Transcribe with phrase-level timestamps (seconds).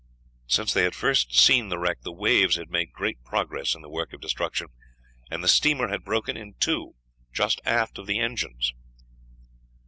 [0.47, 3.87] Since they had first seen the wreck the waves had made great progress in the
[3.89, 4.69] work of destruction,
[5.29, 6.95] and the steamer had broken in two
[7.31, 8.73] just aft of the engines.